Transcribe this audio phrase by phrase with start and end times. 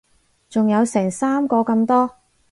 [0.49, 2.11] 仲有成三個咁多